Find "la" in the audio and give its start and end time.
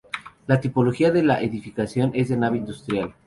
0.47-0.59, 1.21-1.43